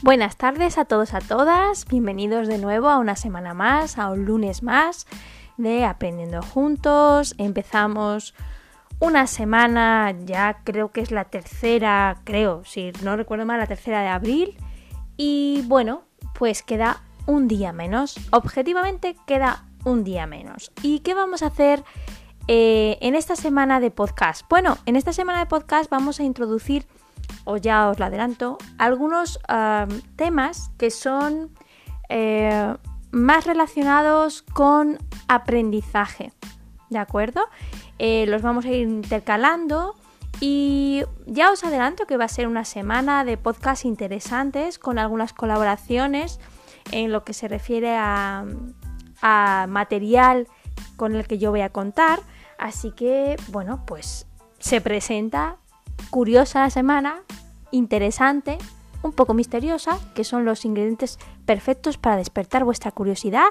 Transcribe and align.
Buenas 0.00 0.36
tardes 0.36 0.78
a 0.78 0.84
todos, 0.84 1.12
a 1.12 1.18
todas. 1.18 1.84
Bienvenidos 1.84 2.46
de 2.46 2.58
nuevo 2.58 2.88
a 2.88 2.98
una 2.98 3.16
semana 3.16 3.52
más, 3.52 3.98
a 3.98 4.10
un 4.10 4.26
lunes 4.26 4.62
más 4.62 5.08
de 5.56 5.84
Aprendiendo 5.84 6.40
Juntos. 6.40 7.34
Empezamos 7.36 8.32
una 9.00 9.26
semana, 9.26 10.14
ya 10.24 10.60
creo 10.62 10.92
que 10.92 11.00
es 11.00 11.10
la 11.10 11.24
tercera, 11.24 12.20
creo, 12.22 12.64
si 12.64 12.92
no 13.02 13.16
recuerdo 13.16 13.44
mal, 13.44 13.58
la 13.58 13.66
tercera 13.66 14.00
de 14.02 14.06
abril. 14.06 14.56
Y 15.16 15.64
bueno, 15.66 16.04
pues 16.32 16.62
queda 16.62 17.02
un 17.26 17.48
día 17.48 17.72
menos. 17.72 18.20
Objetivamente 18.30 19.16
queda 19.26 19.64
un 19.84 20.04
día 20.04 20.28
menos. 20.28 20.70
¿Y 20.80 21.00
qué 21.00 21.14
vamos 21.14 21.42
a 21.42 21.46
hacer 21.46 21.82
eh, 22.46 22.98
en 23.00 23.16
esta 23.16 23.34
semana 23.34 23.80
de 23.80 23.90
podcast? 23.90 24.46
Bueno, 24.48 24.78
en 24.86 24.94
esta 24.94 25.12
semana 25.12 25.40
de 25.40 25.46
podcast 25.46 25.90
vamos 25.90 26.20
a 26.20 26.22
introducir 26.22 26.86
o 27.48 27.56
ya 27.56 27.88
os 27.88 27.98
lo 27.98 28.04
adelanto, 28.04 28.58
algunos 28.76 29.40
temas 30.16 30.70
que 30.76 30.90
son 30.90 31.50
eh, 32.10 32.76
más 33.10 33.46
relacionados 33.46 34.42
con 34.42 34.98
aprendizaje. 35.28 36.32
¿De 36.90 36.98
acuerdo? 36.98 37.40
Eh, 37.98 38.26
los 38.26 38.42
vamos 38.42 38.66
a 38.66 38.68
ir 38.68 38.86
intercalando 38.86 39.94
y 40.40 41.04
ya 41.24 41.50
os 41.50 41.64
adelanto 41.64 42.06
que 42.06 42.18
va 42.18 42.26
a 42.26 42.28
ser 42.28 42.46
una 42.46 42.66
semana 42.66 43.24
de 43.24 43.38
podcast 43.38 43.86
interesantes 43.86 44.78
con 44.78 44.98
algunas 44.98 45.32
colaboraciones 45.32 46.40
en 46.92 47.12
lo 47.12 47.24
que 47.24 47.32
se 47.32 47.48
refiere 47.48 47.96
a 47.96 48.44
material 49.68 50.48
con 50.96 51.16
el 51.16 51.26
que 51.26 51.38
yo 51.38 51.50
voy 51.50 51.62
a 51.62 51.70
contar. 51.70 52.20
Así 52.58 52.90
que, 52.92 53.36
bueno, 53.48 53.84
pues 53.86 54.26
se 54.58 54.82
presenta 54.82 55.56
curiosa 56.10 56.60
la 56.60 56.70
semana, 56.70 57.22
interesante, 57.70 58.58
un 59.02 59.12
poco 59.12 59.34
misteriosa, 59.34 59.98
que 60.14 60.24
son 60.24 60.44
los 60.44 60.64
ingredientes 60.64 61.18
perfectos 61.46 61.98
para 61.98 62.16
despertar 62.16 62.64
vuestra 62.64 62.90
curiosidad 62.90 63.46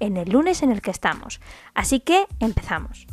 en 0.00 0.16
el 0.16 0.30
lunes 0.30 0.62
en 0.62 0.72
el 0.72 0.82
que 0.82 0.90
estamos. 0.90 1.40
Así 1.74 2.00
que 2.00 2.26
empezamos. 2.40 3.06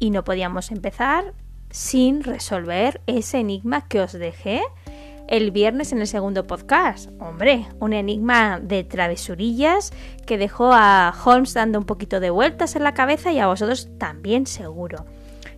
Y 0.00 0.10
no 0.10 0.22
podíamos 0.22 0.70
empezar 0.70 1.34
sin 1.70 2.22
resolver 2.22 3.00
ese 3.06 3.38
enigma 3.38 3.88
que 3.88 4.00
os 4.00 4.12
dejé 4.12 4.62
el 5.28 5.50
viernes 5.50 5.92
en 5.92 6.00
el 6.00 6.06
segundo 6.06 6.46
podcast. 6.46 7.10
Hombre, 7.20 7.68
un 7.78 7.92
enigma 7.92 8.58
de 8.60 8.82
travesurillas 8.82 9.92
que 10.26 10.38
dejó 10.38 10.72
a 10.72 11.14
Holmes 11.24 11.54
dando 11.54 11.78
un 11.78 11.84
poquito 11.84 12.18
de 12.18 12.30
vueltas 12.30 12.74
en 12.74 12.82
la 12.82 12.94
cabeza 12.94 13.30
y 13.30 13.38
a 13.38 13.46
vosotros 13.46 13.88
también 13.98 14.46
seguro. 14.46 15.04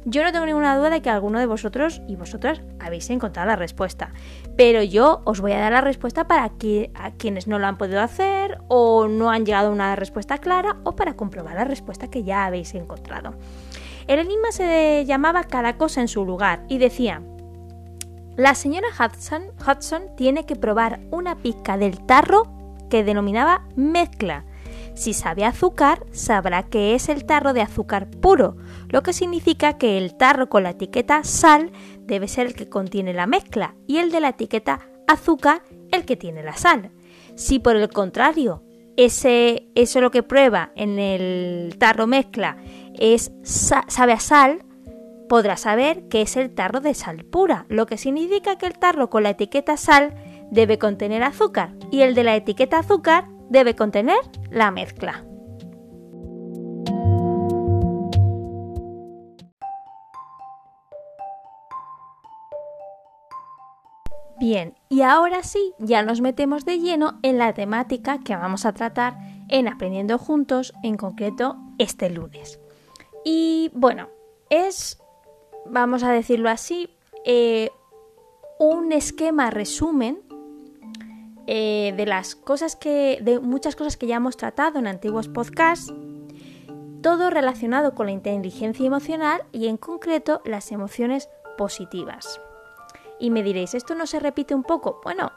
Yo 0.05 0.25
no 0.25 0.33
tengo 0.33 0.47
ninguna 0.47 0.77
duda 0.77 0.91
de 0.91 1.03
que 1.03 1.11
alguno 1.11 1.39
de 1.39 1.47
vosotros 1.47 2.01
y 2.09 2.17
vosotras 2.17 2.63
habéis 2.79 3.11
encontrado 3.11 3.49
la 3.49 3.57
respuesta, 3.57 4.13
pero 4.57 4.83
yo 4.83 5.21
os 5.25 5.41
voy 5.41 5.53
a 5.53 5.61
dar 5.61 5.73
la 5.73 5.83
respuesta 5.83 6.27
para 6.27 6.49
que 6.49 6.91
a 6.95 7.13
quienes 7.13 7.47
no 7.47 7.59
lo 7.59 7.67
han 7.67 7.77
podido 7.77 8.01
hacer 8.01 8.59
o 8.69 9.09
no 9.09 9.31
han 9.31 9.45
llegado 9.45 9.69
a 9.69 9.73
una 9.73 9.97
respuesta 9.97 10.39
clara 10.39 10.79
o 10.85 10.97
para 10.97 11.15
comprobar 11.15 11.55
la 11.55 11.65
respuesta 11.65 12.09
que 12.09 12.25
ya 12.25 12.47
habéis 12.47 12.75
encontrado. 12.75 13.35
El 14.07 14.19
enigma 14.19 14.53
se 14.53 15.05
llamaba 15.07 15.45
Cada 15.45 15.77
cosa 15.77 16.01
en 16.01 16.09
su 16.09 16.25
lugar 16.25 16.65
y 16.69 16.79
decía, 16.79 17.23
la 18.37 18.55
señora 18.55 18.89
Hudson, 18.99 20.17
tiene 20.17 20.47
que 20.47 20.57
probar 20.57 21.01
una 21.11 21.37
pizca 21.37 21.77
del 21.77 22.05
tarro 22.07 22.45
que 22.89 23.05
denominaba 23.05 23.67
mezcla. 23.77 24.45
Si 24.95 25.15
sabe 25.15 25.45
azúcar, 25.45 26.05
sabrá 26.11 26.65
que 26.65 26.95
es 26.95 27.09
el 27.09 27.25
tarro 27.25 27.53
de 27.53 27.63
azúcar 27.63 28.11
puro, 28.11 28.57
lo 28.89 29.03
que 29.03 29.13
significa 29.13 29.79
que 29.79 29.99
el 29.99 30.17
tarro 30.17 30.49
con 30.49 30.63
la 30.63 30.71
etiqueta 30.71 31.25
sal 31.25 31.73
debe 32.01 32.29
ser 32.29 32.47
el 32.47 32.55
que 32.55 32.69
contiene 32.69 33.15
la 33.15 33.27
mezcla 33.27 33.75
y 33.87 33.99
el 33.99 34.11
de 34.11 34.21
la 34.21 34.31
etiqueta 34.31 34.81
azúcar 35.07 35.63
el 35.91 36.05
que 36.05 36.17
tiene 36.17 36.43
la 36.43 36.57
sal. 36.57 36.91
Si 37.35 37.59
por 37.59 37.77
el 37.77 37.89
contrario, 37.89 38.63
ese, 38.97 39.69
eso 39.75 40.01
lo 40.01 40.11
que 40.11 40.23
prueba 40.23 40.73
en 40.77 40.99
el 40.99 41.77
tarro 41.79 42.07
mezcla 42.07 42.57
es 42.99 43.33
sabe 43.43 44.13
a 44.13 44.21
sal, 44.21 44.65
podrá 45.31 45.57
saber 45.57 46.09
que 46.09 46.23
es 46.23 46.37
el 46.37 46.53
tarro 46.53 46.81
de 46.81 46.93
sal 46.93 47.25
pura, 47.25 47.65
lo 47.69 47.87
que 47.87 47.97
significa 47.97 48.59
que 48.59 48.67
el 48.67 48.77
tarro 48.77 49.11
con 49.11 49.23
la 49.23 49.31
etiqueta 49.31 49.77
sal 49.77 50.13
debe 50.51 50.77
contener 50.77 51.23
azúcar 51.23 51.77
y 51.93 52.01
el 52.01 52.17
de 52.17 52.25
la 52.25 52.35
etiqueta 52.35 52.81
azúcar 52.81 53.29
debe 53.49 53.77
contener 53.77 54.19
la 54.51 54.73
mezcla. 54.73 55.25
Bien, 64.41 64.75
y 64.89 65.03
ahora 65.03 65.45
sí, 65.45 65.75
ya 65.79 66.03
nos 66.03 66.21
metemos 66.21 66.65
de 66.65 66.81
lleno 66.81 67.21
en 67.23 67.39
la 67.39 67.55
temática 67.55 68.19
que 68.19 68.35
vamos 68.35 68.67
a 68.67 68.73
tratar 68.73 69.17
en 69.49 69.69
Aprendiendo 69.69 70.19
Juntos, 70.19 70.73
en 70.83 70.97
concreto 70.97 71.57
este 71.79 72.11
lunes. 72.11 72.59
Y 73.25 73.71
bueno, 73.75 74.09
es 74.49 75.00
vamos 75.67 76.03
a 76.03 76.13
decirlo 76.13 76.49
así, 76.51 76.91
eh, 77.25 77.71
un 78.59 78.93
esquema 78.93 79.51
resumen 79.51 80.23
eh, 81.47 81.95
de 81.97 82.07
las 82.07 82.37
cosas 82.37 82.77
que, 82.77 83.19
de 83.23 83.41
muchas 83.41 83.75
cosas 83.75 83.97
que 83.97 84.07
ya 84.07 84.17
hemos 84.17 84.37
tratado 84.37 84.79
en 84.79 84.87
antiguos 84.87 85.29
podcasts, 85.29 85.93
todo 87.03 87.31
relacionado 87.31 87.95
con 87.95 88.07
la 88.07 88.13
inteligencia 88.13 88.87
emocional 88.87 89.43
y 89.53 89.69
en 89.69 89.77
concreto 89.77 90.43
las 90.45 90.71
emociones 90.71 91.29
positivas. 91.57 92.41
Y 93.19 93.31
me 93.31 93.43
diréis, 93.43 93.75
¿esto 93.75 93.95
no 93.95 94.07
se 94.07 94.21
repite 94.21 94.55
un 94.55 94.63
poco? 94.63 95.01
Bueno, 95.03 95.33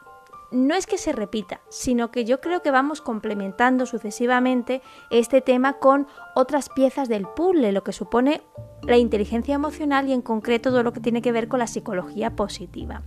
no 0.54 0.76
es 0.76 0.86
que 0.86 0.98
se 0.98 1.12
repita, 1.12 1.62
sino 1.70 2.12
que 2.12 2.26
yo 2.26 2.40
creo 2.40 2.62
que 2.62 2.72
vamos 2.72 3.02
complementando 3.02 3.86
sucesivamente 3.86 4.82
este 5.10 5.42
tema 5.42 5.74
con 5.80 6.08
otras 6.36 6.70
piezas 6.70 7.10
del 7.10 7.28
puzzle, 7.28 7.72
lo 7.72 7.84
que 7.84 7.92
supone 7.92 8.42
la 8.84 8.98
inteligencia 8.98 9.56
emocional 9.56 10.08
y 10.08 10.14
en 10.14 10.22
concreto 10.22 10.70
todo 10.70 10.84
lo 10.84 10.94
que 10.94 11.00
tiene 11.00 11.22
que 11.22 11.32
ver 11.32 11.48
con 11.48 11.60
la 11.60 11.68
psicología 11.68 12.36
positiva. 12.36 13.02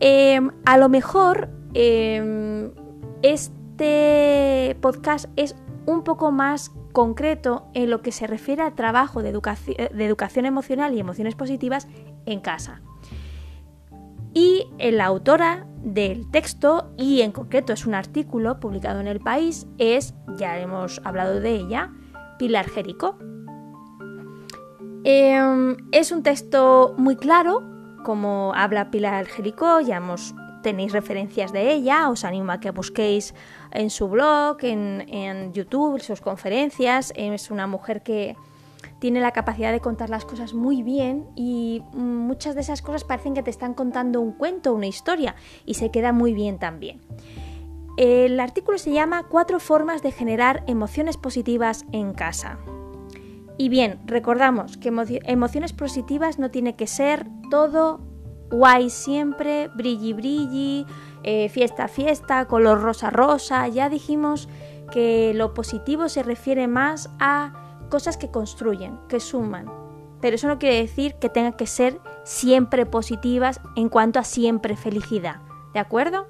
Em, 0.00 0.50
a 0.66 0.76
lo 0.76 0.88
mejor 0.88 1.48
em, 1.72 2.72
este 3.22 4.76
podcast 4.80 5.26
es 5.36 5.54
un 5.86 6.02
poco 6.02 6.32
más 6.32 6.72
concreto 6.92 7.68
en 7.74 7.90
lo 7.90 8.02
que 8.02 8.10
se 8.10 8.26
refiere 8.26 8.62
al 8.62 8.74
trabajo 8.74 9.22
de, 9.22 9.32
de 9.32 10.04
educación 10.04 10.46
emocional 10.46 10.94
y 10.94 11.00
emociones 11.00 11.36
positivas 11.36 11.86
en 12.26 12.40
casa. 12.40 12.82
Y 14.32 14.66
la 14.78 15.06
autora 15.06 15.66
del 15.82 16.30
texto, 16.30 16.92
y 16.96 17.22
en 17.22 17.32
concreto 17.32 17.72
es 17.72 17.86
un 17.86 17.94
artículo 17.94 18.60
publicado 18.60 19.00
en 19.00 19.06
El 19.06 19.20
País, 19.20 19.66
es, 19.78 20.14
ya 20.36 20.58
hemos 20.58 21.00
hablado 21.04 21.40
de 21.40 21.54
ella, 21.56 21.92
Pilar 22.38 22.68
Jerico. 22.68 23.18
Em, 25.04 25.76
es 25.92 26.12
un 26.12 26.22
texto 26.22 26.94
muy 26.98 27.16
claro, 27.16 27.62
como 28.04 28.52
habla 28.54 28.90
Pilar 28.90 29.26
Jerico, 29.26 29.80
ya 29.80 29.96
hemos, 29.96 30.34
tenéis 30.62 30.92
referencias 30.92 31.52
de 31.52 31.72
ella, 31.72 32.10
os 32.10 32.24
animo 32.24 32.52
a 32.52 32.60
que 32.60 32.70
busquéis 32.70 33.34
en 33.70 33.90
su 33.90 34.08
blog, 34.08 34.58
en, 34.62 35.06
en 35.08 35.52
YouTube, 35.52 36.00
sus 36.00 36.20
conferencias. 36.20 37.12
Es 37.16 37.50
una 37.50 37.66
mujer 37.66 38.02
que, 38.02 38.36
tiene 38.98 39.20
la 39.20 39.32
capacidad 39.32 39.72
de 39.72 39.80
contar 39.80 40.10
las 40.10 40.24
cosas 40.24 40.54
muy 40.54 40.82
bien 40.82 41.26
y 41.36 41.82
muchas 41.92 42.54
de 42.54 42.60
esas 42.60 42.82
cosas 42.82 43.04
parecen 43.04 43.34
que 43.34 43.42
te 43.42 43.50
están 43.50 43.74
contando 43.74 44.20
un 44.20 44.32
cuento, 44.32 44.74
una 44.74 44.86
historia 44.86 45.34
y 45.64 45.74
se 45.74 45.90
queda 45.90 46.12
muy 46.12 46.34
bien 46.34 46.58
también. 46.58 47.00
El 47.96 48.40
artículo 48.40 48.78
se 48.78 48.92
llama 48.92 49.24
Cuatro 49.28 49.60
formas 49.60 50.02
de 50.02 50.12
generar 50.12 50.64
emociones 50.66 51.16
positivas 51.16 51.84
en 51.92 52.12
casa. 52.12 52.58
Y 53.58 53.68
bien, 53.68 54.00
recordamos 54.06 54.78
que 54.78 54.88
emociones 54.88 55.72
positivas 55.74 56.38
no 56.38 56.50
tiene 56.50 56.76
que 56.76 56.86
ser 56.86 57.26
todo 57.50 58.00
guay 58.50 58.90
siempre, 58.90 59.68
brilli 59.68 60.12
brilli, 60.12 60.86
eh, 61.22 61.48
fiesta 61.50 61.88
fiesta, 61.88 62.46
color 62.46 62.80
rosa 62.80 63.10
rosa. 63.10 63.68
Ya 63.68 63.88
dijimos 63.88 64.48
que 64.90 65.32
lo 65.34 65.54
positivo 65.54 66.08
se 66.08 66.22
refiere 66.22 66.68
más 66.68 67.10
a 67.18 67.59
cosas 67.90 68.16
que 68.16 68.30
construyen, 68.30 68.98
que 69.08 69.20
suman. 69.20 69.70
Pero 70.20 70.36
eso 70.36 70.48
no 70.48 70.58
quiere 70.58 70.76
decir 70.76 71.16
que 71.16 71.28
tengan 71.28 71.52
que 71.52 71.66
ser 71.66 72.00
siempre 72.24 72.86
positivas 72.86 73.60
en 73.76 73.88
cuanto 73.88 74.18
a 74.18 74.24
siempre 74.24 74.76
felicidad. 74.76 75.42
¿De 75.74 75.80
acuerdo? 75.80 76.26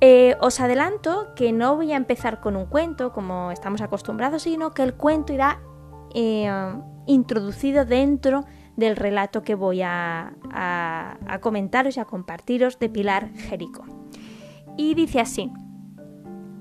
Eh, 0.00 0.36
os 0.40 0.60
adelanto 0.60 1.34
que 1.34 1.52
no 1.52 1.76
voy 1.76 1.92
a 1.92 1.96
empezar 1.96 2.40
con 2.40 2.56
un 2.56 2.66
cuento 2.66 3.12
como 3.12 3.50
estamos 3.50 3.80
acostumbrados, 3.80 4.42
sino 4.42 4.70
que 4.70 4.82
el 4.82 4.94
cuento 4.94 5.32
irá 5.32 5.60
eh, 6.14 6.50
introducido 7.06 7.84
dentro 7.84 8.44
del 8.76 8.96
relato 8.96 9.42
que 9.42 9.54
voy 9.54 9.82
a, 9.82 10.32
a 10.52 11.38
comentaros 11.40 11.96
y 11.96 12.00
a 12.00 12.06
compartiros 12.06 12.78
de 12.78 12.88
Pilar 12.88 13.30
Jerico. 13.34 13.84
Y 14.76 14.94
dice 14.94 15.20
así, 15.20 15.52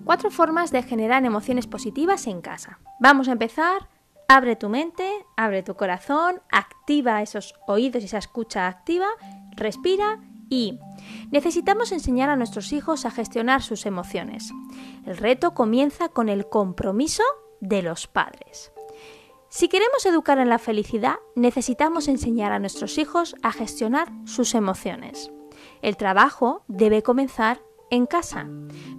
cuatro 0.09 0.31
formas 0.31 0.71
de 0.71 0.81
generar 0.81 1.23
emociones 1.23 1.67
positivas 1.67 2.25
en 2.25 2.41
casa. 2.41 2.79
Vamos 2.99 3.27
a 3.27 3.33
empezar 3.33 3.87
Abre 4.27 4.55
tu 4.55 4.67
mente, 4.67 5.07
abre 5.37 5.61
tu 5.61 5.75
corazón, 5.75 6.41
activa 6.51 7.21
esos 7.21 7.53
oídos 7.67 8.01
y 8.01 8.05
esa 8.07 8.17
escucha 8.17 8.67
activa, 8.67 9.05
respira 9.55 10.19
y 10.49 10.79
necesitamos 11.29 11.91
enseñar 11.91 12.31
a 12.31 12.35
nuestros 12.35 12.73
hijos 12.73 13.05
a 13.05 13.11
gestionar 13.11 13.61
sus 13.61 13.85
emociones. 13.85 14.51
El 15.05 15.15
reto 15.17 15.53
comienza 15.53 16.09
con 16.09 16.27
el 16.27 16.49
compromiso 16.49 17.21
de 17.59 17.83
los 17.83 18.07
padres. 18.07 18.71
Si 19.49 19.67
queremos 19.67 20.07
educar 20.07 20.39
en 20.39 20.49
la 20.49 20.57
felicidad, 20.57 21.17
necesitamos 21.35 22.07
enseñar 22.07 22.51
a 22.51 22.57
nuestros 22.57 22.97
hijos 22.97 23.35
a 23.43 23.51
gestionar 23.51 24.11
sus 24.25 24.55
emociones. 24.55 25.31
El 25.83 25.97
trabajo 25.97 26.63
debe 26.67 27.03
comenzar 27.03 27.61
en 27.89 28.05
casa. 28.05 28.47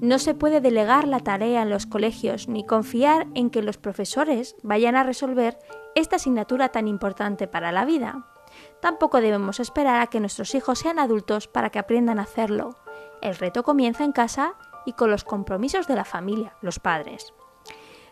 No 0.01 0.19
se 0.19 0.35
puede 0.35 0.61
delegar 0.61 1.07
la 1.07 1.21
tarea 1.21 1.63
en 1.63 1.71
los 1.71 1.87
colegios 1.87 2.49
ni 2.49 2.65
confiar 2.65 3.27
en 3.35 3.51
que 3.51 3.63
los 3.63 3.79
profesores 3.79 4.57
vayan 4.63 4.97
a 4.97 5.05
resolver 5.05 5.59
esta 5.95 6.17
asignatura 6.17 6.71
tan 6.71 6.89
importante 6.89 7.47
para 7.47 7.73
la 7.73 7.85
vida. 7.85 8.27
Tampoco 8.81 9.21
debemos 9.21 9.61
esperar 9.61 10.01
a 10.01 10.07
que 10.09 10.21
nuestros 10.21 10.55
hijos 10.55 10.79
sean 10.79 10.99
adultos 10.99 11.49
para 11.49 11.71
que 11.71 11.79
aprendan 11.79 12.19
a 12.19 12.23
hacerlo. 12.23 12.77
El 13.23 13.37
reto 13.37 13.63
comienza 13.63 14.05
en 14.05 14.13
casa 14.13 14.55
y 14.87 14.93
con 14.95 15.11
los 15.11 15.25
compromisos 15.25 15.87
de 15.87 15.95
la 15.95 16.05
familia, 16.05 16.57
los 16.63 16.79
padres. 16.79 17.33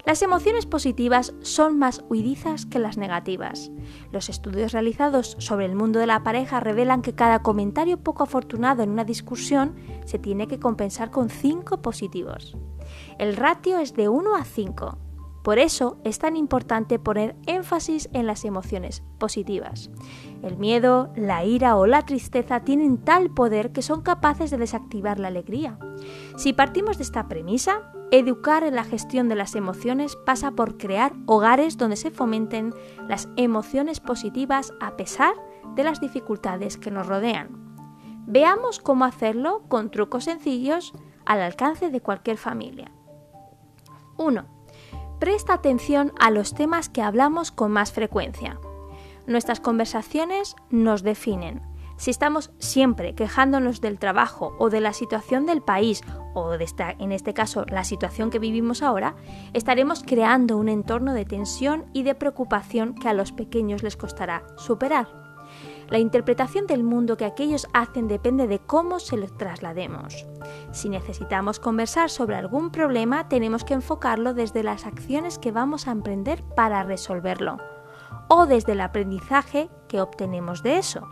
Las 0.07 0.23
emociones 0.23 0.65
positivas 0.65 1.35
son 1.41 1.79
más 1.79 2.05
huidizas 2.09 2.67
que 2.67 2.79
las 2.79 2.97
negativas. 2.97 3.71
Los 4.11 4.29
estudios 4.29 4.73
realizados 4.73 5.37
sobre 5.39 5.67
el 5.67 5.75
mundo 5.75 5.99
de 5.99 6.07
la 6.07 6.23
pareja 6.23 6.61
revelan 6.61 7.03
que 7.03 7.15
cada 7.15 7.43
comentario 7.43 7.99
poco 7.99 8.23
afortunado 8.23 8.83
en 8.83 8.91
una 8.91 9.05
discusión 9.05 9.75
se 10.07 10.19
tiene 10.19 10.47
que 10.47 10.59
compensar 10.59 11.11
con 11.11 11.29
5 11.29 11.83
positivos. 11.83 12.57
El 13.19 13.37
ratio 13.37 13.79
es 13.79 13.95
de 13.95 14.09
1 14.09 14.35
a 14.35 14.45
5. 14.45 14.99
Por 15.43 15.59
eso 15.59 15.99
es 16.05 16.19
tan 16.19 16.37
importante 16.37 16.99
poner 16.99 17.37
énfasis 17.47 18.09
en 18.13 18.27
las 18.27 18.45
emociones 18.45 19.03
positivas. 19.19 19.91
El 20.43 20.59
miedo, 20.59 21.13
la 21.17 21.45
ira 21.45 21.77
o 21.77 21.87
la 21.87 22.05
tristeza 22.05 22.61
tienen 22.61 22.99
tal 22.99 23.31
poder 23.31 23.73
que 23.73 23.83
son 23.83 24.03
capaces 24.03 24.51
de 24.51 24.59
desactivar 24.59 25.19
la 25.19 25.29
alegría. 25.29 25.79
Si 26.37 26.53
partimos 26.53 26.99
de 26.99 27.05
esta 27.05 27.29
premisa, 27.29 27.93
educar 28.11 28.65
en 28.65 28.75
la 28.75 28.85
gestión 28.85 29.29
de 29.29 29.35
las 29.35 29.55
emociones 29.55 30.17
pasa 30.17 30.53
por 30.53 30.77
crear 30.77 31.13
hogares 31.27 31.77
donde 31.77 31.97
se 31.97 32.11
fomenten 32.11 32.75
las 33.09 33.29
emociones 33.37 34.01
positivas 34.01 34.73
a 34.81 34.97
pesar 34.97 35.35
de 35.75 35.85
las 35.85 36.01
dificultades 36.01 36.77
que 36.77 36.91
nos 36.91 37.07
rodean. 37.07 37.51
Veamos 38.27 38.79
cómo 38.79 39.05
hacerlo 39.05 39.63
con 39.69 39.91
trucos 39.91 40.25
sencillos 40.25 40.93
al 41.25 41.41
alcance 41.41 41.91
de 41.91 42.01
cualquier 42.01 42.37
familia. 42.37 42.91
1 44.17 44.59
presta 45.19 45.55
atención 45.55 46.13
a 46.19 46.31
los 46.31 46.55
temas 46.55 46.89
que 46.89 47.03
hablamos 47.03 47.51
con 47.51 47.73
más 47.73 47.93
frecuencia. 47.93 48.59
Nuestras 49.27 49.61
conversaciones 49.61 50.57
nos 50.71 51.03
definen. 51.03 51.63
Si 51.99 52.13
estamos 52.13 52.53
siempre 52.59 53.17
quejándonos 53.17 53.81
del 53.81 53.99
trabajo 53.99 54.55
o 54.61 54.71
de 54.71 54.81
la 54.81 54.93
situación 54.93 55.47
del 55.47 55.63
país 55.63 56.03
o 56.33 56.51
de 56.51 56.63
esta, 56.63 56.93
en 56.93 57.11
este 57.11 57.35
caso 57.35 57.65
la 57.69 57.83
situación 57.83 58.31
que 58.31 58.39
vivimos 58.39 58.85
ahora, 58.85 59.17
estaremos 59.53 60.05
creando 60.07 60.57
un 60.57 60.69
entorno 60.69 61.13
de 61.13 61.25
tensión 61.25 61.87
y 61.93 62.05
de 62.05 62.15
preocupación 62.15 62.95
que 62.95 63.09
a 63.09 63.15
los 63.15 63.33
pequeños 63.33 63.83
les 63.83 63.97
costará 63.97 64.45
superar. 64.57 65.09
La 65.89 65.99
interpretación 65.99 66.69
del 66.69 66.85
mundo 66.85 67.17
que 67.17 67.25
aquellos 67.25 67.67
hacen 67.73 68.07
depende 68.07 68.47
de 68.47 68.61
cómo 68.61 69.01
se 69.01 69.17
lo 69.17 69.27
traslademos. 69.27 70.25
Si 70.71 70.89
necesitamos 70.89 71.59
conversar 71.59 72.11
sobre 72.11 72.37
algún 72.37 72.71
problema, 72.71 73.29
tenemos 73.29 73.65
que 73.65 73.75
enfocarlo 73.75 74.35
desde 74.35 74.63
las 74.63 74.87
acciones 74.87 75.37
que 75.41 75.51
vamos 75.51 75.89
a 75.89 75.93
emprender 75.93 76.45
para 76.55 76.85
resolverlo 76.85 77.57
o 78.29 78.47
desde 78.47 78.73
el 78.73 78.83
aprendizaje 78.83 79.69
que 79.89 80.01
obtenemos 80.01 80.63
de 80.63 80.79
eso. 80.79 81.09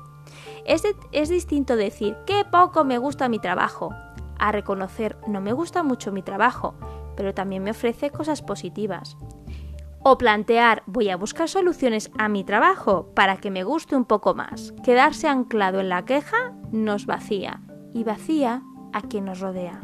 Es, 0.66 1.28
distinto 1.28 1.76
decir 1.76 2.16
qué 2.26 2.44
poco 2.44 2.84
me 2.84 2.98
gusta 2.98 3.28
mi 3.28 3.38
trabajo 3.38 3.94
a 4.38 4.50
reconocer 4.50 5.16
no 5.28 5.40
me 5.40 5.52
gusta 5.52 5.84
mucho 5.84 6.10
mi 6.10 6.22
trabajo, 6.22 6.74
pero 7.16 7.32
también 7.32 7.62
me 7.62 7.70
ofrece 7.70 8.10
cosas 8.10 8.42
positivas. 8.42 9.16
O 10.02 10.18
plantear 10.18 10.82
voy 10.86 11.08
a 11.08 11.16
buscar 11.16 11.48
soluciones 11.48 12.10
a 12.18 12.28
mi 12.28 12.44
trabajo 12.44 13.12
para 13.14 13.36
que 13.36 13.50
me 13.50 13.64
guste 13.64 13.96
un 13.96 14.04
poco 14.04 14.34
más. 14.34 14.72
Quedarse 14.84 15.28
anclado 15.28 15.80
en 15.80 15.88
la 15.88 16.04
queja 16.04 16.52
nos 16.72 17.06
vacía 17.06 17.60
y 17.94 18.04
vacía 18.04 18.62
a 18.92 19.02
quien 19.02 19.24
nos 19.24 19.40
rodea. 19.40 19.80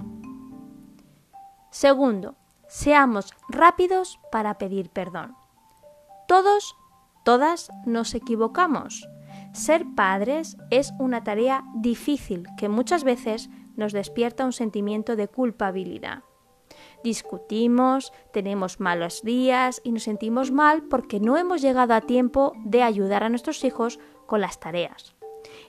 Segundo, 1.70 2.34
seamos 2.69 3.32
rápidos 3.49 4.19
para 4.31 4.58
pedir 4.58 4.90
perdón. 4.90 5.37
Todos, 6.26 6.76
todas 7.25 7.70
nos 7.87 8.14
equivocamos. 8.14 9.08
Ser 9.52 9.84
padres 9.94 10.56
es 10.70 10.93
una 10.99 11.25
tarea 11.25 11.64
difícil 11.75 12.46
que 12.56 12.69
muchas 12.69 13.04
veces 13.04 13.50
nos 13.76 13.93
despierta 13.93 14.44
un 14.44 14.52
sentimiento 14.52 15.16
de 15.16 15.28
culpabilidad 15.28 16.22
discutimos, 17.02 18.12
tenemos 18.32 18.81
malos 18.81 19.22
días 19.22 19.81
y 19.84 19.93
nos 19.93 20.04
sentimos 20.04 20.50
mal 20.50 20.82
porque 20.84 21.20
no 21.20 21.37
hemos 21.37 21.62
llegado 21.62 21.94
a 21.94 22.00
tiempo 22.00 22.52
de 22.64 22.82
ayudar 22.82 23.25
a 23.25 23.28
nuestros 23.28 23.64
hijos 23.64 23.99
con 24.26 24.40
las 24.40 24.60
tareas. 24.60 25.14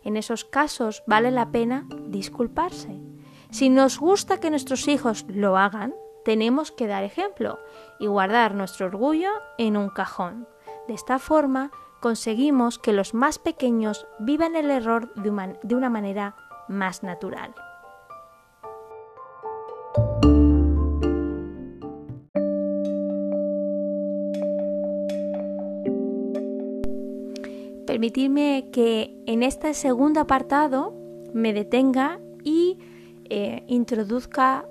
En 0.03 0.17
esos 0.17 0.45
casos 0.45 1.03
vale 1.07 1.31
la 1.31 1.51
pena 1.51 1.87
disculparse. 2.07 2.99
Si 3.49 3.69
nos 3.69 3.99
gusta 3.99 4.39
que 4.39 4.49
nuestros 4.49 4.87
hijos 4.87 5.25
lo 5.27 5.57
hagan, 5.57 5.93
tenemos 6.25 6.71
que 6.71 6.87
dar 6.87 7.03
ejemplo 7.03 7.59
y 7.99 8.07
guardar 8.07 8.55
nuestro 8.55 8.87
orgullo 8.87 9.29
en 9.57 9.77
un 9.77 9.89
cajón. 9.89 10.47
De 10.87 10.93
esta 10.93 11.19
forma 11.19 11.71
conseguimos 12.03 12.79
que 12.79 12.91
los 12.91 13.13
más 13.13 13.39
pequeños 13.39 14.05
vivan 14.19 14.57
el 14.57 14.69
error 14.69 15.13
de 15.15 15.75
una 15.75 15.89
manera 15.89 16.35
más 16.67 17.01
natural. 17.01 17.55
permitirme 27.85 28.69
que 28.73 29.15
en 29.27 29.43
este 29.43 29.73
segundo 29.73 30.19
apartado 30.19 30.93
me 31.31 31.53
detenga 31.53 32.19
y 32.43 32.79
eh, 33.29 33.63
introduzca 33.67 34.65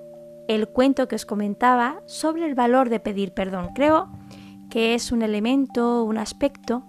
el 0.47 0.67
cuento 0.67 1.07
que 1.07 1.15
os 1.15 1.25
comentaba 1.25 2.03
sobre 2.05 2.45
el 2.45 2.53
valor 2.53 2.89
de 2.89 2.99
pedir 2.99 3.33
perdón. 3.33 3.69
Creo 3.73 4.09
que 4.69 4.93
es 4.93 5.11
un 5.11 5.21
elemento, 5.21 6.03
un 6.03 6.17
aspecto 6.17 6.83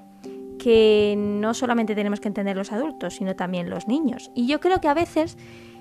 que 0.64 1.14
no 1.18 1.52
solamente 1.52 1.94
tenemos 1.94 2.20
que 2.20 2.28
entender 2.28 2.56
los 2.56 2.72
adultos, 2.72 3.16
sino 3.16 3.36
también 3.36 3.68
los 3.68 3.86
niños. 3.86 4.30
Y 4.34 4.46
yo 4.46 4.60
creo 4.60 4.80
que 4.80 4.88
a 4.88 4.94
veces, 4.94 5.36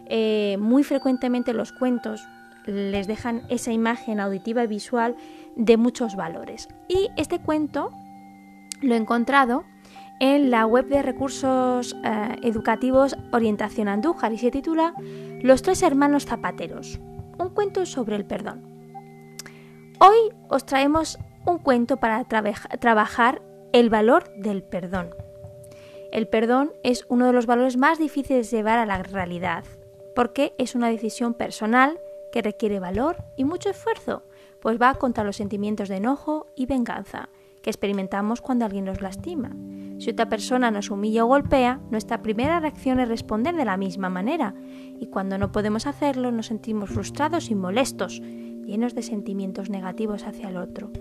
eh, 0.08 0.58
muy 0.60 0.84
frecuentemente 0.84 1.54
los 1.54 1.72
cuentos 1.72 2.28
les 2.66 3.08
dejan 3.08 3.44
esa 3.48 3.72
imagen 3.72 4.20
auditiva 4.20 4.62
y 4.62 4.68
visual 4.68 5.16
de 5.56 5.78
muchos 5.78 6.18
valores. 6.18 6.68
Y 6.90 7.08
este 7.16 7.40
cuento 7.40 7.92
lo 8.82 8.96
he 8.96 8.98
encontrado 8.98 9.64
en 10.20 10.52
la 10.52 10.66
web 10.66 10.90
de 10.90 11.02
recursos 11.02 11.96
eh, 12.04 12.36
educativos 12.42 13.16
Orientación 13.32 13.88
Andújar 13.88 14.34
y 14.34 14.38
se 14.38 14.52
titula 14.52 14.96
Los 15.42 15.62
tres 15.62 15.82
hermanos 15.82 16.26
zapateros, 16.26 17.00
un 17.40 17.52
cuento 17.52 17.86
sobre 17.86 18.18
el 18.18 18.26
perdón. 18.26 18.64
Hoy 20.02 20.36
os 20.50 20.66
traemos 20.66 21.20
un 21.46 21.60
cuento 21.60 21.96
para 21.96 22.26
trabajar 22.26 23.42
el 23.74 23.90
valor 23.90 24.32
del 24.36 24.62
perdón. 24.62 25.16
El 26.12 26.28
perdón 26.28 26.74
es 26.84 27.06
uno 27.10 27.26
de 27.26 27.34
los 27.34 27.48
valores 27.48 27.76
más 27.76 27.98
difíciles 27.98 28.52
de 28.52 28.58
llevar 28.58 28.78
a 28.78 28.86
la 28.86 29.02
realidad, 29.02 29.66
porque 30.16 30.54
es 30.60 30.76
una 30.76 30.90
decisión 30.90 31.34
personal 31.34 32.00
que 32.32 32.44
requiere 32.44 32.80
valor 32.80 33.24
y 33.36 33.46
mucho 33.46 33.72
esfuerzo, 33.72 34.22
pues 34.62 34.80
va 34.80 34.94
contra 34.94 35.24
los 35.24 35.38
sentimientos 35.38 35.90
de 35.90 35.96
enojo 35.96 36.46
y 36.56 36.68
venganza 36.68 37.30
que 37.64 37.72
experimentamos 37.72 38.42
cuando 38.42 38.66
alguien 38.66 38.86
nos 38.86 39.02
lastima. 39.02 39.56
Si 39.98 40.12
otra 40.12 40.30
persona 40.30 40.70
nos 40.70 40.92
humilla 40.92 41.26
o 41.26 41.28
golpea, 41.28 41.80
nuestra 41.90 42.22
primera 42.22 42.60
reacción 42.60 43.00
es 43.00 43.08
responder 43.08 43.56
de 43.56 43.66
la 43.66 43.78
misma 43.78 44.10
manera, 44.10 44.54
y 45.00 45.08
cuando 45.08 45.40
no 45.40 45.52
podemos 45.52 45.88
hacerlo 45.88 46.32
nos 46.32 46.46
sentimos 46.46 46.92
frustrados 46.92 47.50
y 47.50 47.56
molestos, 47.56 48.22
llenos 48.22 48.94
de 48.94 49.02
sentimientos 49.02 49.72
negativos 49.72 50.28
hacia 50.28 50.50
el 50.50 50.58
otro. 50.58 50.92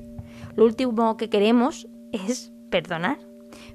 Lo 0.57 0.65
último 0.65 1.19
que 1.19 1.29
queremos 1.29 1.87
es 2.13 2.53
perdonar. 2.73 3.19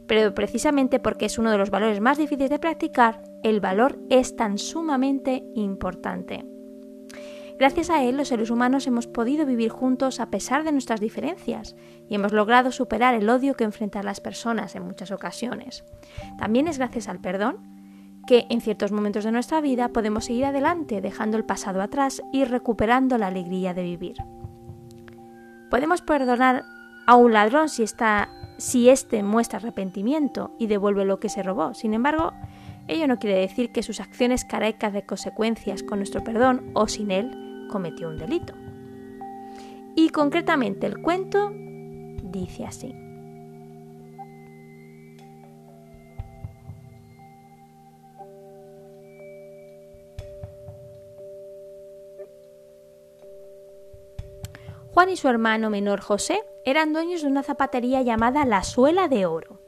Pero 0.08 0.34
precisamente 0.34 1.00
porque 1.00 1.27
es 1.27 1.38
uno 1.38 1.51
de 1.51 1.58
los 1.58 1.70
valores 1.70 2.01
más 2.01 2.18
difíciles 2.18 2.50
de 2.50 2.60
practicar, 2.60 3.24
el 3.44 3.62
valor 3.62 3.98
es 4.10 4.36
tan 4.36 4.58
sumamente 4.58 5.46
importante. 5.56 6.46
Gracias 7.60 7.89
a 7.89 8.04
él, 8.04 8.18
los 8.18 8.27
seres 8.27 8.51
humanos 8.51 8.86
hemos 8.86 9.08
podido 9.08 9.46
vivir 9.46 9.72
juntos 9.72 10.20
a 10.20 10.30
pesar 10.30 10.63
de 10.63 10.72
nuestras 10.72 11.00
diferencias 11.00 11.75
y 12.08 12.13
hemos 12.13 12.32
logrado 12.32 12.72
superar 12.72 13.16
el 13.16 13.30
odio 13.30 13.56
que 13.56 13.63
enfrentan 13.63 14.06
las 14.06 14.20
personas 14.20 14.75
en 14.75 14.84
muchas 14.84 15.12
ocasiones. 15.12 15.84
También 16.38 16.68
es 16.68 16.77
gracias 16.77 17.08
al 17.08 17.20
perdón 17.20 17.77
que 18.27 18.46
en 18.50 18.62
ciertos 18.62 18.92
momentos 18.92 19.24
de 19.24 19.32
nuestra 19.32 19.62
vida 19.62 19.89
podemos 19.89 20.25
seguir 20.25 20.46
adelante 20.46 21.01
dejando 21.01 21.38
el 21.38 21.46
pasado 21.46 21.82
atrás 21.82 22.22
y 22.32 22.44
recuperando 22.44 23.18
la 23.18 23.27
alegría 23.27 23.74
de 23.74 23.84
vivir. 23.84 24.18
Podemos 25.72 26.01
perdonar 26.01 26.63
a 27.08 27.16
un 27.16 27.34
ladrón 27.34 27.70
si 27.70 27.82
está 27.82 28.30
si 28.58 28.90
éste 28.90 29.24
muestra 29.24 29.60
arrepentimiento 29.60 30.52
y 30.58 30.68
devuelve 30.68 31.06
lo 31.06 31.20
que 31.20 31.30
se 31.30 31.44
robó. 31.44 31.74
Sin 31.74 31.94
embargo, 31.94 32.34
ello 32.88 33.08
no 33.08 33.20
quiere 33.20 33.40
decir 33.40 33.72
que 33.72 33.84
sus 33.84 34.00
acciones 34.00 34.46
carezcan 34.46 34.94
de 34.94 35.06
consecuencias 35.06 35.84
con 35.84 36.00
nuestro 36.00 36.24
perdón 36.24 36.72
o 36.74 36.88
sin 36.88 37.12
él 37.12 37.68
cometió 37.70 38.08
un 38.10 38.18
delito. 38.18 38.54
Y 39.96 40.10
concretamente 40.10 40.88
el 40.88 41.02
cuento 41.02 41.52
dice 42.24 42.66
así. 42.66 43.07
Juan 54.98 55.12
y 55.12 55.16
su 55.16 55.27
hermano 55.27 55.70
menor 55.70 56.01
José 56.01 56.39
eran 56.66 56.92
dueños 56.92 57.22
de 57.22 57.27
una 57.27 57.44
zapatería 57.44 58.01
llamada 58.01 58.46
La 58.46 58.63
Suela 58.63 59.08
de 59.08 59.27
Oro. 59.27 59.60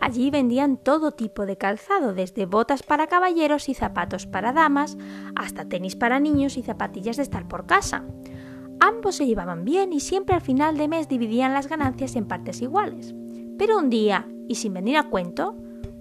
Allí 0.00 0.30
vendían 0.30 0.76
todo 0.76 1.10
tipo 1.10 1.46
de 1.46 1.56
calzado, 1.56 2.14
desde 2.14 2.46
botas 2.46 2.84
para 2.84 3.08
caballeros 3.08 3.68
y 3.68 3.74
zapatos 3.74 4.26
para 4.26 4.52
damas, 4.52 4.96
hasta 5.34 5.68
tenis 5.68 5.96
para 5.96 6.20
niños 6.20 6.56
y 6.56 6.62
zapatillas 6.62 7.16
de 7.16 7.24
estar 7.24 7.48
por 7.48 7.66
casa. 7.66 8.04
Ambos 8.78 9.16
se 9.16 9.26
llevaban 9.26 9.64
bien 9.64 9.92
y 9.92 9.98
siempre 9.98 10.36
al 10.36 10.42
final 10.42 10.76
de 10.76 10.86
mes 10.86 11.08
dividían 11.08 11.54
las 11.54 11.66
ganancias 11.66 12.14
en 12.14 12.28
partes 12.28 12.62
iguales. 12.62 13.16
Pero 13.58 13.78
un 13.78 13.90
día, 13.90 14.28
y 14.46 14.54
sin 14.54 14.74
venir 14.74 14.96
a 14.96 15.10
cuento, 15.10 15.56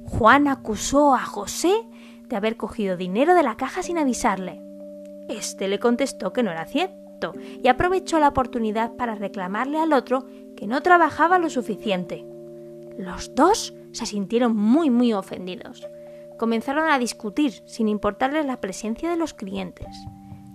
Juan 0.06 0.48
acusó 0.48 1.16
a 1.16 1.26
José 1.26 1.74
de 2.28 2.36
haber 2.36 2.58
cogido 2.58 2.96
dinero 2.96 3.34
de 3.34 3.42
la 3.42 3.58
caja 3.58 3.82
sin 3.82 3.98
avisarle. 3.98 4.62
Este 5.30 5.68
le 5.68 5.80
contestó 5.80 6.32
que 6.32 6.44
no 6.44 6.52
era 6.52 6.66
cierto 6.66 7.01
y 7.62 7.68
aprovechó 7.68 8.20
la 8.20 8.30
oportunidad 8.30 8.96
para 8.96 9.16
reclamarle 9.16 9.80
al 9.80 9.94
otro 9.94 10.26
que 10.56 10.68
no 10.68 10.82
trabajaba 10.82 11.40
lo 11.40 11.50
suficiente. 11.50 12.26
Los 12.98 13.34
dos 13.36 13.74
se 13.92 14.06
sintieron 14.06 14.56
muy 14.56 14.90
muy 14.90 15.14
ofendidos. 15.14 15.88
Comenzaron 16.38 16.90
a 16.90 17.00
discutir 17.00 17.62
sin 17.66 17.88
importarles 17.88 18.46
la 18.46 18.60
presencia 18.62 19.10
de 19.10 19.18
los 19.18 19.34
clientes. 19.34 19.88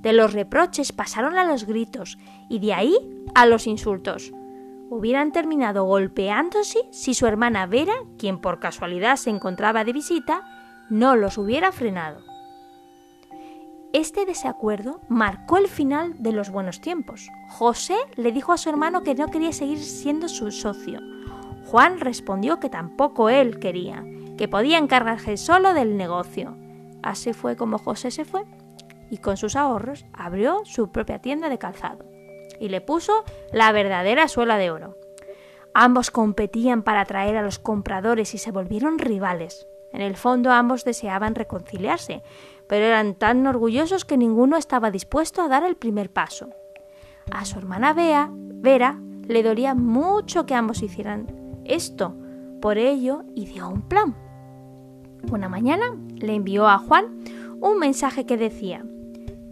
De 0.00 0.12
los 0.12 0.32
reproches 0.32 0.92
pasaron 0.92 1.38
a 1.38 1.44
los 1.44 1.64
gritos 1.64 2.18
y 2.48 2.58
de 2.58 2.74
ahí 2.74 2.96
a 3.34 3.46
los 3.46 3.66
insultos. 3.66 4.32
Hubieran 4.88 5.32
terminado 5.32 5.84
golpeándose 5.84 6.78
si 6.92 7.14
su 7.14 7.26
hermana 7.26 7.66
Vera, 7.66 7.94
quien 8.18 8.40
por 8.40 8.60
casualidad 8.60 9.16
se 9.16 9.30
encontraba 9.30 9.84
de 9.84 9.92
visita, 9.92 10.44
no 10.90 11.16
los 11.16 11.38
hubiera 11.38 11.72
frenado. 11.72 12.35
Este 13.96 14.26
desacuerdo 14.26 15.00
marcó 15.08 15.56
el 15.56 15.68
final 15.68 16.22
de 16.22 16.30
los 16.30 16.50
buenos 16.50 16.82
tiempos. 16.82 17.30
José 17.48 17.96
le 18.16 18.30
dijo 18.30 18.52
a 18.52 18.58
su 18.58 18.68
hermano 18.68 19.02
que 19.02 19.14
no 19.14 19.28
quería 19.28 19.52
seguir 19.52 19.78
siendo 19.78 20.28
su 20.28 20.50
socio. 20.50 21.00
Juan 21.64 21.98
respondió 21.98 22.60
que 22.60 22.68
tampoco 22.68 23.30
él 23.30 23.58
quería, 23.58 24.04
que 24.36 24.48
podía 24.48 24.76
encargarse 24.76 25.38
solo 25.38 25.72
del 25.72 25.96
negocio. 25.96 26.58
Así 27.02 27.32
fue 27.32 27.56
como 27.56 27.78
José 27.78 28.10
se 28.10 28.26
fue 28.26 28.44
y 29.08 29.16
con 29.16 29.38
sus 29.38 29.56
ahorros 29.56 30.04
abrió 30.12 30.60
su 30.66 30.92
propia 30.92 31.20
tienda 31.20 31.48
de 31.48 31.56
calzado 31.56 32.04
y 32.60 32.68
le 32.68 32.82
puso 32.82 33.24
la 33.50 33.72
verdadera 33.72 34.28
suela 34.28 34.58
de 34.58 34.70
oro. 34.70 34.98
Ambos 35.72 36.10
competían 36.10 36.82
para 36.82 37.00
atraer 37.00 37.38
a 37.38 37.42
los 37.42 37.58
compradores 37.58 38.34
y 38.34 38.38
se 38.38 38.52
volvieron 38.52 38.98
rivales. 38.98 39.66
En 39.96 40.02
el 40.02 40.16
fondo 40.16 40.50
ambos 40.50 40.84
deseaban 40.84 41.34
reconciliarse, 41.34 42.22
pero 42.68 42.84
eran 42.84 43.14
tan 43.14 43.46
orgullosos 43.46 44.04
que 44.04 44.16
ninguno 44.16 44.56
estaba 44.56 44.90
dispuesto 44.90 45.42
a 45.42 45.48
dar 45.48 45.64
el 45.64 45.76
primer 45.76 46.12
paso. 46.12 46.50
A 47.30 47.44
su 47.44 47.58
hermana 47.58 47.92
Bea, 47.92 48.30
Vera 48.32 49.00
le 49.26 49.42
dolía 49.42 49.74
mucho 49.74 50.46
que 50.46 50.54
ambos 50.54 50.82
hicieran 50.82 51.26
esto, 51.64 52.14
por 52.60 52.78
ello 52.78 53.24
ideó 53.34 53.68
un 53.68 53.82
plan. 53.82 54.14
Una 55.30 55.48
mañana 55.48 55.96
le 56.14 56.34
envió 56.34 56.68
a 56.68 56.78
Juan 56.78 57.24
un 57.60 57.78
mensaje 57.78 58.26
que 58.26 58.36
decía 58.36 58.84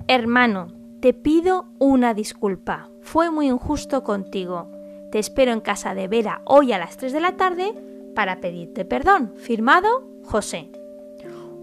Hermano, 0.06 0.68
te 1.00 1.12
pido 1.12 1.66
una 1.78 2.14
disculpa, 2.14 2.90
fue 3.00 3.30
muy 3.30 3.48
injusto 3.48 4.04
contigo. 4.04 4.70
Te 5.10 5.18
espero 5.18 5.52
en 5.52 5.60
casa 5.60 5.94
de 5.94 6.08
Vera 6.08 6.42
hoy 6.44 6.72
a 6.72 6.78
las 6.78 6.96
3 6.96 7.12
de 7.12 7.20
la 7.20 7.36
tarde 7.36 7.74
para 8.14 8.40
pedirte 8.40 8.84
perdón. 8.84 9.32
Firmado 9.36 10.04
José. 10.24 10.70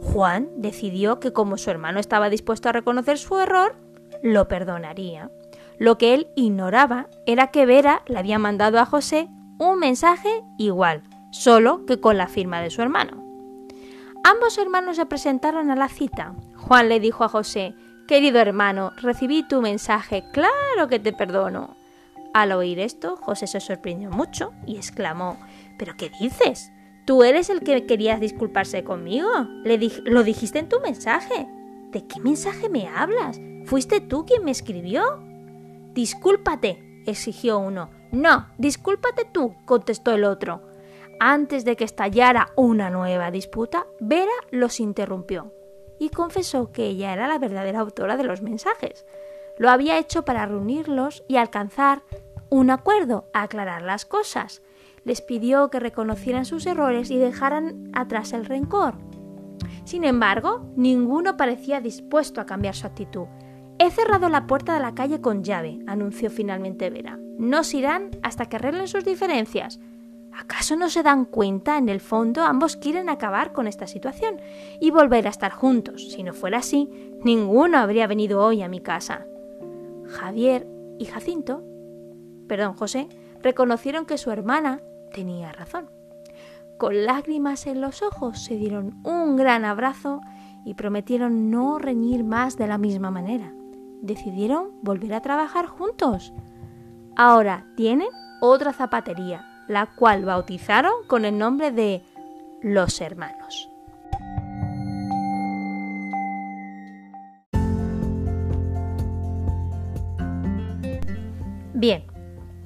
Juan 0.02 0.50
decidió 0.58 1.20
que 1.20 1.32
como 1.32 1.58
su 1.58 1.70
hermano 1.70 2.00
estaba 2.00 2.30
dispuesto 2.30 2.70
a 2.70 2.72
reconocer 2.74 3.18
su 3.18 3.38
error, 3.38 3.76
lo 4.24 4.48
perdonaría. 4.48 5.32
Lo 5.78 5.98
que 5.98 6.14
él 6.14 6.28
ignoraba 6.36 7.08
era 7.26 7.48
que 7.48 7.66
Vera 7.66 8.02
le 8.08 8.18
había 8.20 8.40
mandado 8.40 8.80
a 8.80 8.86
José 8.86 9.30
un 9.58 9.80
mensaje 9.80 10.44
igual, 10.58 11.04
solo 11.32 11.86
que 11.86 12.00
con 12.00 12.18
la 12.18 12.28
firma 12.28 12.62
de 12.62 12.70
su 12.70 12.82
hermano. 12.82 13.24
Ambos 14.24 14.58
hermanos 14.58 14.98
se 14.98 15.06
presentaron 15.06 15.72
a 15.72 15.76
la 15.76 15.88
cita. 15.88 16.36
Juan 16.56 16.90
le 16.90 17.00
dijo 17.00 17.24
a 17.24 17.30
José 17.30 17.74
Querido 18.08 18.40
hermano, 18.40 18.92
recibí 18.98 19.48
tu 19.48 19.62
mensaje, 19.62 20.24
claro 20.34 20.88
que 20.90 21.00
te 21.00 21.14
perdono. 21.14 21.78
Al 22.34 22.52
oír 22.52 22.80
esto, 22.80 23.16
José 23.18 23.48
se 23.48 23.60
sorprendió 23.60 24.10
mucho 24.10 24.52
y 24.66 24.76
exclamó 24.76 25.38
¿Pero 25.78 25.96
qué 25.98 26.12
dices? 26.20 26.72
Tú 27.06 27.24
eres 27.24 27.50
el 27.50 27.62
que 27.62 27.86
querías 27.86 28.20
disculparse 28.20 28.84
conmigo. 28.84 29.30
Le 29.64 29.80
lo 30.06 30.24
dijiste 30.24 30.60
en 30.60 30.70
tu 30.70 30.80
mensaje. 30.80 31.48
¿De 31.92 32.06
qué 32.06 32.20
mensaje 32.20 32.70
me 32.70 32.88
hablas? 32.88 33.40
¿Fuiste 33.66 34.02
tú 34.02 34.26
quien 34.26 34.44
me 34.44 34.52
escribió? 34.52 35.04
Discúlpate, 35.94 37.04
exigió 37.06 37.60
uno. 37.60 37.90
No, 38.12 38.48
discúlpate 38.58 39.26
tú, 39.26 39.56
contestó 39.66 40.14
el 40.14 40.24
otro. 40.24 40.62
Antes 41.20 41.66
de 41.66 41.76
que 41.76 41.84
estallara 41.84 42.52
una 42.56 42.90
nueva 42.90 43.32
disputa, 43.32 43.86
Vera 44.00 44.32
los 44.52 44.80
interrumpió 44.80 45.54
y 46.00 46.10
confesó 46.10 46.72
que 46.72 46.88
ella 46.88 47.14
era 47.14 47.28
la 47.28 47.38
verdadera 47.38 47.80
autora 47.80 48.18
de 48.18 48.24
los 48.24 48.42
mensajes. 48.42 49.06
Lo 49.58 49.70
había 49.70 50.00
hecho 50.00 50.26
para 50.26 50.46
reunirlos 50.46 51.24
y 51.28 51.36
alcanzar 51.36 52.04
un 52.50 52.72
acuerdo, 52.72 53.30
aclarar 53.34 53.82
las 53.84 54.06
cosas 54.06 54.62
les 55.04 55.22
pidió 55.22 55.70
que 55.70 55.80
reconocieran 55.80 56.46
sus 56.46 56.66
errores 56.66 57.12
y 57.12 57.18
dejaran 57.18 57.90
atrás 57.94 58.34
el 58.34 58.46
rencor. 58.46 58.96
Sin 59.84 60.04
embargo, 60.04 60.72
ninguno 60.76 61.38
parecía 61.38 61.82
dispuesto 61.82 62.42
a 62.42 62.46
cambiar 62.46 62.76
su 62.76 62.88
actitud. 62.88 63.26
He 63.80 63.90
cerrado 63.90 64.30
la 64.30 64.46
puerta 64.46 64.74
de 64.74 64.80
la 64.80 64.94
calle 64.94 65.22
con 65.22 65.44
llave, 65.44 65.80
anunció 65.88 66.30
finalmente 66.30 66.90
Vera. 66.90 67.20
No 67.38 67.64
se 67.64 67.78
irán 67.78 68.12
hasta 68.22 68.46
que 68.46 68.58
arreglen 68.58 68.88
sus 68.88 69.04
diferencias. 69.04 69.80
¿Acaso 70.34 70.76
no 70.76 70.90
se 70.90 71.04
dan 71.04 71.26
cuenta? 71.26 71.78
En 71.78 71.90
el 71.90 72.00
fondo 72.00 72.44
ambos 72.44 72.78
quieren 72.78 73.10
acabar 73.10 73.52
con 73.52 73.68
esta 73.68 73.88
situación 73.88 74.40
y 74.80 74.92
volver 74.92 75.28
a 75.28 75.32
estar 75.32 75.52
juntos. 75.52 76.12
Si 76.12 76.24
no 76.24 76.34
fuera 76.34 76.60
así, 76.60 76.90
ninguno 77.24 77.80
habría 77.80 78.08
venido 78.08 78.42
hoy 78.42 78.62
a 78.62 78.70
mi 78.70 78.80
casa. 78.80 79.26
Javier 80.08 80.68
y 81.00 81.06
Jacinto, 81.06 81.64
perdón, 82.48 82.76
José, 82.76 83.10
reconocieron 83.42 84.06
que 84.06 84.18
su 84.18 84.32
hermana 84.32 84.82
tenía 85.12 85.52
razón. 85.52 85.90
Con 86.78 87.06
lágrimas 87.06 87.68
en 87.68 87.80
los 87.80 88.02
ojos 88.02 88.44
se 88.44 88.56
dieron 88.56 89.00
un 89.04 89.36
gran 89.36 89.66
abrazo 89.66 90.22
y 90.66 90.74
prometieron 90.74 91.52
no 91.52 91.78
reñir 91.78 92.24
más 92.24 92.58
de 92.58 92.68
la 92.68 92.78
misma 92.78 93.12
manera. 93.12 93.54
Decidieron 94.02 94.72
volver 94.82 95.14
a 95.14 95.22
trabajar 95.22 95.68
juntos. 95.68 96.34
Ahora 97.16 97.68
tienen 97.76 98.08
otra 98.42 98.74
zapatería, 98.74 99.46
la 99.68 99.86
cual 99.86 100.26
bautizaron 100.26 100.94
con 101.08 101.26
el 101.26 101.38
nombre 101.38 101.72
de 101.72 102.02
Los 102.64 103.00
Hermanos. 103.00 103.70
Bien, 111.74 112.11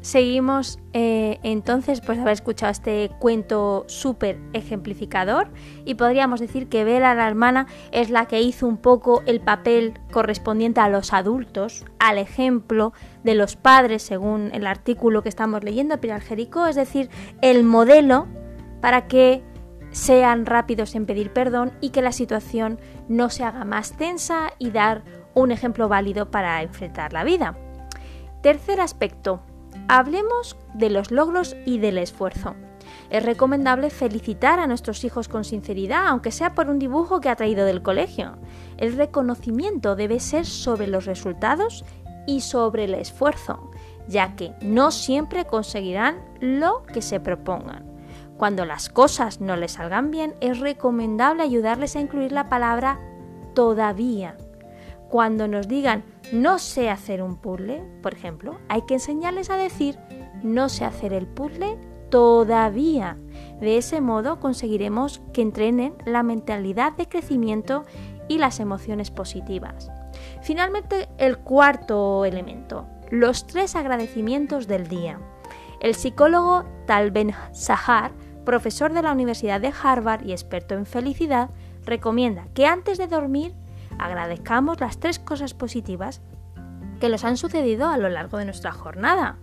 Seguimos 0.06 0.78
eh, 0.94 1.40
entonces 1.42 2.00
pues 2.00 2.20
haber 2.20 2.34
escuchado 2.34 2.72
este 2.72 3.10
cuento 3.18 3.86
súper 3.88 4.38
ejemplificador 4.54 5.48
y 5.84 5.96
podríamos 5.96 6.40
decir 6.40 6.70
que 6.70 6.84
Vera 6.84 7.16
la 7.16 7.28
hermana 7.28 7.66
es 7.92 8.12
la 8.12 8.28
que 8.28 8.40
hizo 8.40 8.68
un 8.68 8.78
poco 8.78 9.24
el 9.26 9.42
papel 9.42 10.00
correspondiente 10.12 10.80
a 10.80 10.90
los 10.90 11.12
adultos, 11.12 11.86
al 11.98 12.20
ejemplo 12.20 12.94
de 13.24 13.34
los 13.34 13.56
padres 13.56 14.04
según 14.04 14.52
el 14.54 14.68
artículo 14.68 15.24
que 15.24 15.30
estamos 15.30 15.64
leyendo, 15.64 16.00
Pilar 16.00 16.22
Jericó, 16.22 16.68
es 16.68 16.76
decir, 16.76 17.10
el 17.42 17.64
modelo 17.64 18.28
para 18.82 19.08
que 19.08 19.42
sean 19.90 20.46
rápidos 20.46 20.94
en 20.94 21.08
pedir 21.08 21.34
perdón 21.34 21.74
y 21.82 21.90
que 21.90 22.04
la 22.04 22.12
situación 22.12 22.80
no 23.10 23.32
se 23.32 23.44
haga 23.44 23.66
más 23.66 23.98
tensa 23.98 24.52
y 24.60 24.70
dar 24.70 25.04
un 25.34 25.52
ejemplo 25.52 25.90
válido 25.90 26.30
para 26.30 26.62
enfrentar 26.62 27.12
la 27.12 27.24
vida. 27.24 27.58
Tercer 28.44 28.80
aspecto, 28.80 29.42
Hablemos 29.88 30.58
de 30.74 30.90
los 30.90 31.12
logros 31.12 31.56
y 31.66 31.78
del 31.78 32.00
esfuerzo. 32.00 32.56
Es 33.12 33.24
recomendable 33.24 33.92
felicitar 33.92 34.60
a 34.60 34.66
nuestros 34.66 35.04
hijos 35.04 35.28
con 35.28 35.44
sinceridad, 35.44 36.08
aunque 36.08 36.32
sea 36.32 36.56
por 36.56 36.70
un 36.70 36.80
dibujo 36.80 37.22
que 37.22 37.30
ha 37.30 37.36
traído 37.36 37.66
del 37.66 37.84
colegio. 37.84 38.38
El 38.78 38.96
reconocimiento 38.96 39.96
debe 39.96 40.20
ser 40.20 40.46
sobre 40.46 40.88
los 40.88 41.06
resultados 41.06 41.86
y 42.26 42.42
sobre 42.42 42.86
el 42.86 42.96
esfuerzo. 42.96 43.72
ya 44.08 44.36
que 44.36 44.54
no 44.62 44.92
siempre 44.92 45.46
conseguirán 45.46 46.18
lo 46.40 46.84
que 46.84 47.02
se 47.02 47.20
propongan. 47.20 47.86
Cuando 48.38 48.64
las 48.64 48.88
cosas 48.88 49.42
no 49.42 49.56
les 49.56 49.72
salgan 49.74 50.12
bien, 50.12 50.36
es 50.42 50.60
recomendable 50.60 51.42
ayudarles 51.42 51.96
a 51.96 52.02
incluir 52.02 52.32
la 52.32 52.48
palabra 52.48 53.00
todavía. 53.56 54.38
Cuando 55.16 55.48
nos 55.48 55.70
digan 55.70 56.04
no 56.34 56.60
sé 56.60 56.90
hacer 56.90 57.22
un 57.22 57.38
puzzle, 57.38 57.82
por 58.04 58.14
ejemplo, 58.14 58.58
hay 58.68 58.82
que 58.82 58.96
enseñarles 58.96 59.50
a 59.50 59.56
decir 59.56 59.98
no 60.44 60.68
sé 60.68 60.84
hacer 60.84 61.14
el 61.14 61.26
puzzle 61.26 61.78
todavía. 62.10 63.16
De 63.62 63.78
ese 63.78 64.02
modo 64.02 64.42
conseguiremos 64.42 65.22
que 65.32 65.42
entrenen 65.42 65.94
la 66.04 66.22
mentalidad 66.22 66.92
de 66.98 67.08
crecimiento 67.08 67.86
y 68.28 68.40
las 68.40 68.60
emociones 68.60 69.10
positivas. 69.10 69.90
Finalmente, 70.42 71.08
el 71.18 71.38
cuarto 71.38 72.26
elemento, 72.26 72.86
los 73.10 73.48
tres 73.48 73.78
agradecimientos 73.78 74.68
del 74.68 74.90
día. 74.90 75.22
El 75.80 75.96
psicólogo 75.96 76.66
Tal 76.88 77.12
Ben 77.12 77.32
Sahar, 77.54 78.12
profesor 78.44 78.92
de 78.92 79.02
la 79.02 79.14
Universidad 79.14 79.62
de 79.62 79.72
Harvard 79.82 80.26
y 80.26 80.34
experto 80.34 80.76
en 80.76 80.86
felicidad, 80.86 81.52
recomienda 81.86 82.50
que 82.54 82.66
antes 82.66 82.98
de 82.98 83.08
dormir 83.08 83.56
agradezcamos 84.00 84.80
las 84.80 85.00
tres 85.00 85.20
cosas 85.20 85.54
positivas 85.54 86.22
que 87.00 87.10
nos 87.10 87.24
han 87.24 87.38
sucedido 87.38 87.88
a 87.88 87.98
lo 87.98 88.10
largo 88.10 88.38
de 88.38 88.46
nuestra 88.46 88.72
jornada. 88.72 89.38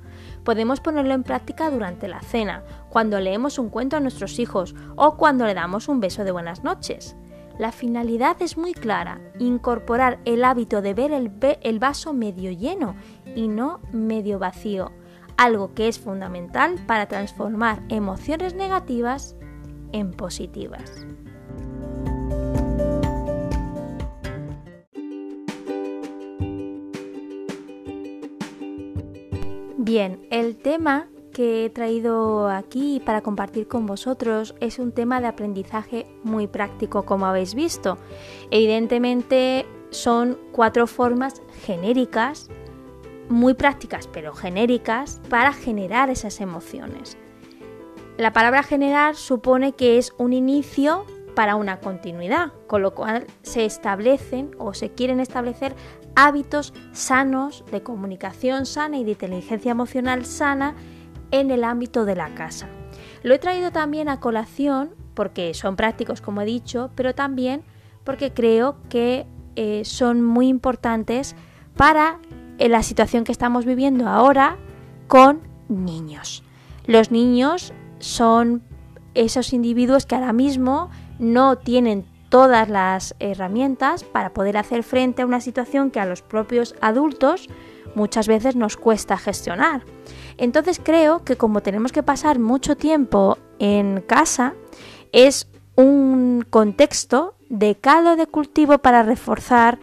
Podemos 0.44 0.80
ponerlo 0.80 1.14
en 1.14 1.22
práctica 1.22 1.70
durante 1.70 2.08
la 2.08 2.20
cena, 2.20 2.62
cuando 2.88 3.20
leemos 3.20 3.58
un 3.58 3.68
cuento 3.68 3.96
a 3.96 4.00
nuestros 4.00 4.38
hijos 4.38 4.74
o 4.96 5.16
cuando 5.16 5.46
le 5.46 5.54
damos 5.54 5.88
un 5.88 6.00
beso 6.00 6.24
de 6.24 6.32
buenas 6.32 6.64
noches. 6.64 7.16
La 7.58 7.70
finalidad 7.70 8.40
es 8.40 8.56
muy 8.56 8.72
clara, 8.72 9.20
incorporar 9.38 10.18
el 10.24 10.42
hábito 10.44 10.80
de 10.80 10.94
ver 10.94 11.12
el, 11.12 11.30
el, 11.60 11.78
vaso 11.78 12.12
medio 12.14 12.50
lleno 12.50 12.96
y 13.36 13.46
no 13.46 13.80
medio 13.92 14.38
vacío, 14.38 14.90
algo 15.36 15.74
que 15.74 15.88
es 15.88 15.98
fundamental 15.98 16.76
para 16.86 17.06
transformar 17.06 17.82
emociones 17.88 18.54
negativas 18.54 19.36
en 19.92 20.12
positivas. 20.12 21.06
Bien, 29.94 30.26
el 30.30 30.56
tema 30.56 31.10
que 31.34 31.66
he 31.66 31.68
traído 31.68 32.48
aquí 32.48 33.02
para 33.04 33.20
compartir 33.20 33.68
con 33.68 33.84
vosotros 33.84 34.54
es 34.58 34.78
un 34.78 34.92
tema 34.92 35.20
de 35.20 35.26
aprendizaje 35.26 36.06
muy 36.22 36.46
práctico, 36.46 37.02
como 37.02 37.26
habéis 37.26 37.54
visto. 37.54 37.98
Evidentemente 38.50 39.66
son 39.90 40.38
cuatro 40.50 40.86
formas 40.86 41.42
genéricas, 41.66 42.48
muy 43.28 43.52
prácticas, 43.52 44.06
pero 44.06 44.32
genéricas, 44.32 45.20
para 45.28 45.52
generar 45.52 46.08
esas 46.08 46.40
emociones. 46.40 47.18
La 48.16 48.32
palabra 48.32 48.62
generar 48.62 49.14
supone 49.14 49.72
que 49.72 49.98
es 49.98 50.14
un 50.16 50.32
inicio 50.32 51.04
para 51.34 51.54
una 51.54 51.80
continuidad, 51.80 52.52
con 52.66 52.80
lo 52.80 52.94
cual 52.94 53.26
se 53.42 53.66
establecen 53.66 54.52
o 54.58 54.72
se 54.72 54.90
quieren 54.90 55.20
establecer 55.20 55.74
hábitos 56.14 56.72
sanos 56.92 57.64
de 57.70 57.82
comunicación 57.82 58.66
sana 58.66 58.98
y 58.98 59.04
de 59.04 59.12
inteligencia 59.12 59.70
emocional 59.70 60.24
sana 60.24 60.74
en 61.30 61.50
el 61.50 61.64
ámbito 61.64 62.04
de 62.04 62.16
la 62.16 62.34
casa. 62.34 62.68
Lo 63.22 63.34
he 63.34 63.38
traído 63.38 63.70
también 63.70 64.08
a 64.08 64.20
colación 64.20 64.90
porque 65.14 65.54
son 65.54 65.76
prácticos, 65.76 66.20
como 66.20 66.42
he 66.42 66.46
dicho, 66.46 66.90
pero 66.94 67.14
también 67.14 67.62
porque 68.04 68.32
creo 68.32 68.76
que 68.88 69.26
eh, 69.56 69.84
son 69.84 70.22
muy 70.22 70.48
importantes 70.48 71.36
para 71.76 72.18
eh, 72.58 72.68
la 72.68 72.82
situación 72.82 73.24
que 73.24 73.32
estamos 73.32 73.64
viviendo 73.64 74.08
ahora 74.08 74.56
con 75.08 75.40
niños. 75.68 76.42
Los 76.86 77.10
niños 77.10 77.72
son 77.98 78.62
esos 79.14 79.52
individuos 79.52 80.06
que 80.06 80.14
ahora 80.14 80.32
mismo 80.32 80.90
no 81.18 81.56
tienen 81.56 82.06
todas 82.32 82.70
las 82.70 83.14
herramientas 83.20 84.04
para 84.04 84.32
poder 84.32 84.56
hacer 84.56 84.84
frente 84.84 85.20
a 85.20 85.26
una 85.26 85.42
situación 85.42 85.90
que 85.90 86.00
a 86.00 86.06
los 86.06 86.22
propios 86.22 86.74
adultos 86.80 87.50
muchas 87.94 88.26
veces 88.26 88.56
nos 88.56 88.78
cuesta 88.78 89.18
gestionar. 89.18 89.82
Entonces 90.38 90.80
creo 90.82 91.24
que 91.24 91.36
como 91.36 91.60
tenemos 91.60 91.92
que 91.92 92.02
pasar 92.02 92.38
mucho 92.38 92.74
tiempo 92.74 93.36
en 93.58 94.00
casa, 94.00 94.54
es 95.12 95.46
un 95.76 96.46
contexto 96.48 97.34
de 97.50 97.74
caldo 97.74 98.16
de 98.16 98.26
cultivo 98.26 98.78
para 98.78 99.02
reforzar 99.02 99.78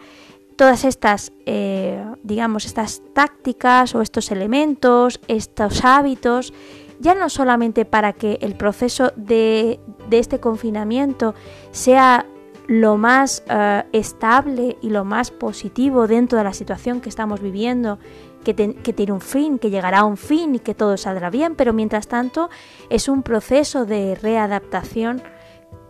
todas 0.56 0.82
estas, 0.82 1.30
eh, 1.46 2.04
digamos, 2.24 2.66
estas 2.66 3.00
tácticas 3.14 3.94
o 3.94 4.02
estos 4.02 4.32
elementos, 4.32 5.20
estos 5.28 5.84
hábitos, 5.84 6.52
ya 6.98 7.14
no 7.14 7.30
solamente 7.30 7.84
para 7.84 8.12
que 8.12 8.38
el 8.42 8.56
proceso 8.56 9.12
de, 9.14 9.78
de 10.08 10.18
este 10.18 10.40
confinamiento 10.40 11.36
sea 11.70 12.26
lo 12.70 12.96
más 12.96 13.42
eh, 13.48 13.82
estable 13.90 14.78
y 14.80 14.90
lo 14.90 15.04
más 15.04 15.32
positivo 15.32 16.06
dentro 16.06 16.38
de 16.38 16.44
la 16.44 16.52
situación 16.52 17.00
que 17.00 17.08
estamos 17.08 17.40
viviendo, 17.40 17.98
que, 18.44 18.54
tiene 18.54 19.10
un 19.10 19.20
fin, 19.20 19.58
que 19.58 19.70
llegará 19.70 19.98
a 19.98 20.04
un 20.04 20.16
fin 20.16 20.54
y 20.54 20.60
que 20.60 20.72
todo 20.72 20.96
saldrá 20.96 21.30
bien, 21.30 21.56
pero 21.56 21.72
mientras 21.72 22.06
tanto 22.06 22.48
es 22.88 23.08
un 23.08 23.24
proceso 23.24 23.86
de 23.86 24.14
readaptación 24.14 25.20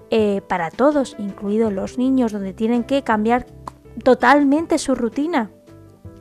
eh, 0.09 0.41
para 0.49 0.71
todos, 0.71 1.17
incluidos 1.19 1.71
los 1.71 1.99
niños, 1.99 2.33
donde 2.33 2.55
tienen 2.55 2.85
que 2.85 3.03
cambiar 3.03 3.45
totalmente 4.03 4.79
su 4.79 4.95
rutina 4.95 5.51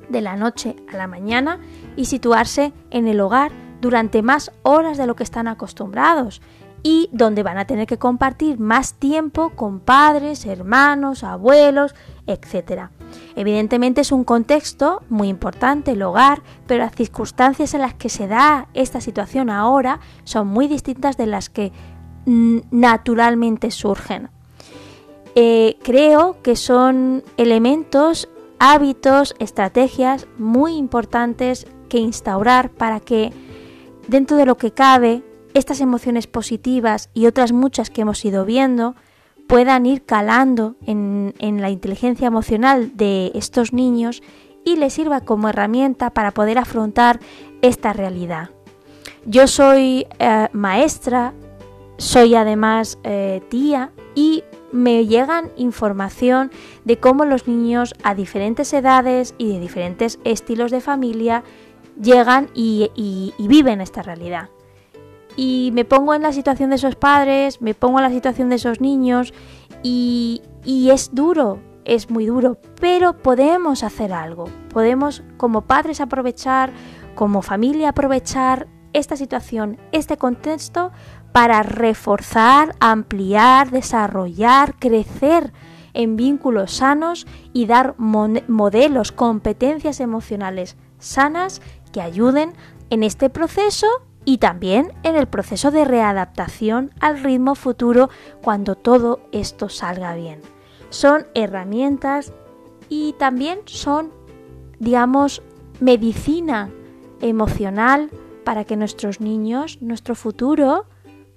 de 0.09 0.19
la 0.19 0.35
noche 0.35 0.75
a 0.91 0.97
la 0.97 1.07
mañana 1.07 1.61
y 1.95 2.03
situarse 2.03 2.73
en 2.91 3.07
el 3.07 3.21
hogar 3.21 3.53
durante 3.79 4.21
más 4.21 4.51
horas 4.63 4.97
de 4.97 5.07
lo 5.07 5.15
que 5.15 5.23
están 5.23 5.47
acostumbrados 5.47 6.41
y 6.83 7.09
donde 7.11 7.43
van 7.43 7.57
a 7.57 7.65
tener 7.65 7.87
que 7.87 7.97
compartir 7.97 8.59
más 8.59 8.93
tiempo 8.93 9.51
con 9.51 9.79
padres, 9.79 10.45
hermanos, 10.45 11.23
abuelos, 11.23 11.95
etc. 12.27 12.89
Evidentemente 13.35 14.01
es 14.01 14.11
un 14.11 14.23
contexto 14.23 15.03
muy 15.09 15.27
importante 15.27 15.91
el 15.91 16.01
hogar, 16.01 16.41
pero 16.67 16.83
las 16.83 16.95
circunstancias 16.95 17.73
en 17.73 17.81
las 17.81 17.93
que 17.93 18.09
se 18.09 18.27
da 18.27 18.67
esta 18.73 19.01
situación 19.01 19.49
ahora 19.49 19.99
son 20.23 20.47
muy 20.47 20.67
distintas 20.67 21.17
de 21.17 21.25
las 21.25 21.49
que 21.49 21.71
mm, 22.25 22.59
naturalmente 22.71 23.71
surgen. 23.71 24.29
Eh, 25.35 25.77
creo 25.83 26.41
que 26.41 26.55
son 26.55 27.23
elementos, 27.37 28.29
hábitos, 28.59 29.35
estrategias 29.39 30.27
muy 30.37 30.75
importantes 30.75 31.67
que 31.87 31.99
instaurar 31.99 32.69
para 32.69 32.99
que 32.99 33.31
dentro 34.07 34.37
de 34.37 34.45
lo 34.45 34.57
que 34.57 34.71
cabe 34.71 35.23
estas 35.53 35.81
emociones 35.81 36.27
positivas 36.27 37.09
y 37.13 37.25
otras 37.25 37.51
muchas 37.51 37.89
que 37.89 38.01
hemos 38.01 38.23
ido 38.25 38.45
viendo 38.45 38.95
puedan 39.47 39.85
ir 39.87 40.05
calando 40.05 40.75
en, 40.85 41.33
la 41.39 41.71
inteligencia 41.71 42.27
emocional 42.27 42.95
de 42.95 43.31
estos 43.33 43.73
niños 43.73 44.21
y 44.63 44.75
les 44.75 44.93
sirva 44.93 45.21
como 45.21 45.49
herramienta 45.49 46.11
para 46.11 46.31
poder 46.31 46.59
afrontar 46.59 47.19
esta 47.63 47.91
realidad. 47.91 48.51
Yo 49.25 49.47
soy 49.47 50.05
eh, 50.19 50.49
maestra, 50.53 51.33
soy 51.97 52.35
además 52.35 52.99
eh, 53.03 53.41
tía 53.49 53.91
y 54.13 54.43
me 54.71 55.07
llegan 55.07 55.49
información 55.57 56.51
de 56.85 56.99
cómo 56.99 57.25
los 57.25 57.47
niños 57.47 57.95
a 58.03 58.13
diferentes 58.13 58.71
edades 58.71 59.33
y 59.39 59.51
de 59.51 59.59
diferentes 59.59 60.19
estilos 60.25 60.69
de 60.69 60.79
familia 60.79 61.43
llegan 61.99 62.49
y 62.53 63.33
viven 63.39 63.81
esta 63.81 64.03
realidad 64.03 64.49
y 65.41 65.71
me 65.71 65.85
pongo 65.85 66.13
en 66.13 66.21
la 66.21 66.33
situación 66.33 66.69
de 66.69 66.75
esos 66.75 66.97
padres, 66.97 67.61
me 67.61 67.73
pongo 67.73 67.99
en 67.99 68.03
la 68.03 68.09
situación 68.09 68.49
de 68.49 68.57
esos 68.57 68.81
niños 68.81 69.33
y, 69.81 70.41
es 70.65 71.15
duro, 71.15 71.59
es 71.85 72.09
muy 72.09 72.25
duro, 72.25 72.57
pero 72.81 73.13
podemos 73.13 73.85
hacer 73.85 74.11
algo, 74.11 74.49
podemos 74.73 75.23
como 75.37 75.61
padres 75.61 76.01
aprovechar, 76.01 76.73
como 77.15 77.41
familia 77.41 77.87
aprovechar 77.87 78.67
esta 78.91 79.15
situación, 79.15 79.77
este 79.93 80.17
contexto 80.17 80.91
para 81.31 81.63
reforzar, 81.63 82.75
ampliar, 82.81 83.71
desarrollar, 83.71 84.75
crecer 84.77 85.53
en 85.93 86.17
vínculos 86.17 86.73
sanos 86.73 87.25
y 87.53 87.65
dar 87.65 87.95
modelos, 87.97 89.13
competencias 89.13 90.01
emocionales 90.01 90.75
sanas 90.97 91.61
que 91.93 92.01
ayuden 92.01 92.51
en 92.89 93.03
este 93.03 93.29
proceso 93.29 93.87
y 94.29 94.37
también 94.37 94.93
en 95.01 95.15
el 95.15 95.25
proceso 95.25 95.71
de 95.71 95.85
readaptación 95.85 96.91
al 96.99 97.23
ritmo 97.23 97.55
futuro 97.55 98.11
cuando 98.43 98.75
todo 98.75 99.21
esto 99.31 99.69
salga 99.69 100.13
bien. 100.13 100.39
Son 100.91 101.25
herramientas 101.33 102.31
y 102.89 103.13
también 103.13 103.61
son, 103.65 104.11
digamos, 104.77 105.41
medicina 105.79 106.69
emocional 107.21 108.11
para 108.43 108.65
que 108.65 108.77
nuestros 108.77 109.19
niños, 109.19 109.79
nuestro 109.81 110.13
futuro, 110.13 110.85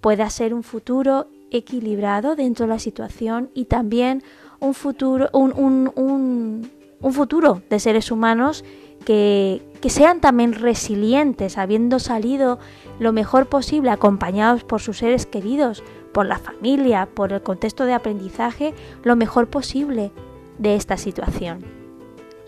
pueda 0.03 0.29
ser 0.29 0.53
un 0.53 0.63
futuro 0.63 1.29
equilibrado 1.51 2.37
dentro 2.37 2.67
de 2.67 2.75
la 2.75 2.79
situación 2.79 3.49
y 3.55 3.65
también 3.65 4.23
un 4.61 4.75
futuro, 4.75 5.31
un, 5.33 6.71
un 7.03 7.13
futuro 7.15 7.63
de 7.71 7.81
seres 7.81 8.11
humanos 8.11 8.67
que, 9.03 9.63
sean 9.89 10.21
también 10.21 10.53
resilientes, 10.53 11.59
habiendo 11.59 11.99
salido 11.99 12.59
lo 12.99 13.13
mejor 13.13 13.49
posible, 13.49 13.91
acompañados 13.91 14.65
por 14.65 14.81
sus 14.81 14.99
seres 14.99 15.27
queridos, 15.27 15.83
por 16.13 16.27
la 16.27 16.39
familia, 16.39 17.09
por 17.13 17.33
el 17.33 17.43
contexto 17.43 17.85
de 17.85 17.95
aprendizaje, 17.95 18.75
lo 19.03 19.17
mejor 19.17 19.49
posible 19.49 20.13
de 20.59 20.77
esta 20.77 20.97
situación. 20.97 21.65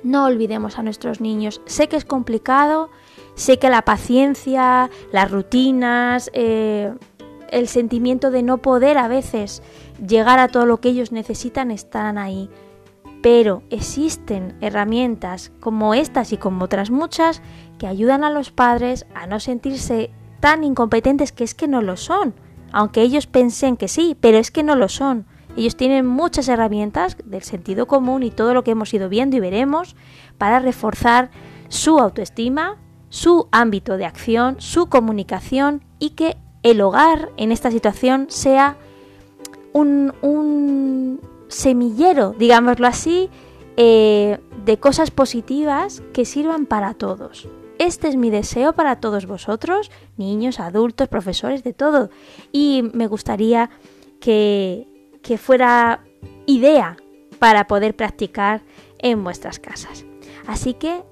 No 0.03 0.27
olvidemos 0.27 0.79
a 0.79 0.83
nuestros 0.83 1.21
niños. 1.21 1.63
Sé 1.65 1.89
que 1.89 1.97
es 1.97 2.05
complicado, 2.05 2.91
sé 3.35 3.59
que 3.59 3.71
la 3.71 3.83
paciencia, 3.83 4.91
las 5.13 5.31
rutinas, 5.31 6.31
eh, 6.35 6.93
el 7.51 7.69
sentimiento 7.69 8.31
de 8.31 8.43
no 8.43 8.59
poder 8.59 8.99
a 8.99 9.09
veces 9.09 9.63
llegar 10.07 10.39
a 10.39 10.49
todo 10.49 10.67
lo 10.67 10.81
que 10.81 10.91
ellos 10.91 11.13
necesitan 11.13 11.71
están 11.71 12.19
ahí. 12.19 12.51
Pero 13.25 13.63
existen 13.71 14.55
herramientas 14.61 15.51
como 15.59 15.95
estas 15.95 16.35
y 16.35 16.37
como 16.37 16.67
otras 16.67 16.91
muchas 16.91 17.41
que 17.79 17.87
ayudan 17.87 18.23
a 18.23 18.29
los 18.29 18.51
padres 18.51 19.07
a 19.15 19.27
no 19.27 19.41
sentirse 19.41 20.11
tan 20.41 20.63
incompetentes 20.63 21.33
que 21.33 21.43
es 21.43 21.55
que 21.55 21.67
no 21.67 21.81
lo 21.81 21.97
son. 21.97 22.35
Aunque 22.71 23.01
ellos 23.01 23.27
pensen 23.27 23.79
que 23.79 23.89
sí, 23.89 24.15
pero 24.21 24.37
es 24.37 24.51
que 24.51 24.63
no 24.63 24.77
lo 24.77 24.91
son. 24.91 25.25
Ellos 25.57 25.75
tienen 25.75 26.05
muchas 26.05 26.49
herramientas 26.49 27.17
del 27.25 27.43
sentido 27.43 27.87
común 27.87 28.25
y 28.25 28.31
todo 28.31 28.53
lo 28.53 28.63
que 28.63 28.73
hemos 28.73 28.93
ido 28.93 29.09
viendo 29.09 29.39
y 29.39 29.41
veremos 29.41 29.97
para 30.37 30.59
reforzar 30.59 31.31
su 31.69 32.01
autoestima, 32.01 32.77
su 33.09 33.49
ámbito 33.53 33.97
de 33.97 34.05
acción, 34.05 34.57
su 34.59 34.91
comunicación 34.91 35.83
y 35.99 36.11
que 36.11 36.37
el 36.63 36.79
hogar 36.83 37.31
en 37.39 37.53
esta 37.53 37.71
situación 37.71 38.27
sea 38.29 38.77
un, 39.73 40.13
un 40.21 41.21
semillero, 41.55 42.35
digámoslo 42.37 42.87
así, 42.87 43.31
eh, 43.77 44.39
de 44.65 44.77
cosas 44.79 45.11
positivas 45.11 46.03
que 46.13 46.25
sirvan 46.25 46.67
para 46.67 46.95
todos. 46.95 47.49
Este 47.79 48.09
es 48.09 48.17
mi 48.17 48.31
deseo 48.31 48.73
para 48.75 49.01
todos 49.01 49.27
vosotros, 49.27 49.91
niños, 50.17 50.61
adultos, 50.61 51.09
profesores, 51.09 51.65
de 51.65 51.73
todo. 51.73 52.11
Y 52.53 52.85
me 52.93 53.07
gustaría 53.07 53.71
que, 54.21 54.87
que 55.23 55.39
fuera 55.39 56.05
idea 56.47 56.97
para 57.39 57.67
poder 57.67 57.97
practicar 57.97 58.63
en 58.99 59.25
vuestras 59.25 59.59
casas. 59.59 60.05
Así 60.47 60.75
que 60.75 61.03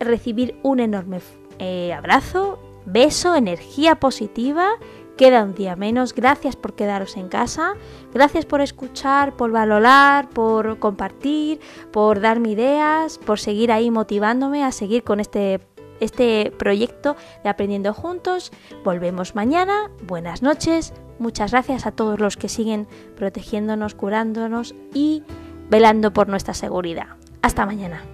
recibir 0.00 0.58
un 0.62 0.80
enorme 0.80 1.20
eh, 1.58 1.92
abrazo, 1.92 2.58
beso, 2.86 3.34
energía 3.34 3.96
positiva 3.96 4.70
Queda 5.18 5.42
un 5.42 5.52
día 5.52 5.74
menos. 5.74 6.14
Gracias 6.14 6.54
por 6.54 6.74
quedaros 6.74 7.16
en 7.16 7.28
casa. 7.28 7.74
Gracias 8.14 8.46
por 8.46 8.60
escuchar, 8.60 9.36
por 9.36 9.50
valorar, 9.50 10.30
por 10.30 10.78
compartir, 10.78 11.58
por 11.90 12.20
darme 12.20 12.50
ideas, 12.50 13.18
por 13.18 13.40
seguir 13.40 13.72
ahí 13.72 13.90
motivándome 13.90 14.62
a 14.62 14.70
seguir 14.70 15.02
con 15.02 15.18
este, 15.18 15.58
este 15.98 16.52
proyecto 16.56 17.16
de 17.42 17.50
Aprendiendo 17.50 17.92
Juntos. 17.92 18.52
Volvemos 18.84 19.34
mañana. 19.34 19.90
Buenas 20.06 20.40
noches. 20.40 20.92
Muchas 21.18 21.50
gracias 21.50 21.84
a 21.84 21.90
todos 21.90 22.20
los 22.20 22.36
que 22.36 22.48
siguen 22.48 22.86
protegiéndonos, 23.16 23.96
curándonos 23.96 24.76
y 24.94 25.24
velando 25.68 26.12
por 26.12 26.28
nuestra 26.28 26.54
seguridad. 26.54 27.08
Hasta 27.42 27.66
mañana. 27.66 28.04